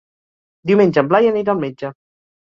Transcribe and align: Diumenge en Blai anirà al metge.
Diumenge 0.69 0.99
en 1.01 1.11
Blai 1.11 1.29
anirà 1.31 1.53
al 1.53 1.61
metge. 1.65 1.93